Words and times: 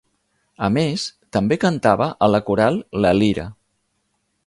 A 0.67 0.69
més, 0.77 1.03
també 1.37 1.59
cantava 1.65 2.09
a 2.29 2.33
la 2.37 2.43
Coral 2.51 2.83
La 3.07 3.13
Lira. 3.23 3.49